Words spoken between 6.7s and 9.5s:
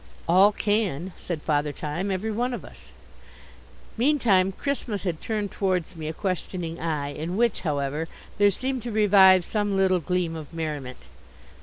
eye, in which, however, there seemed to revive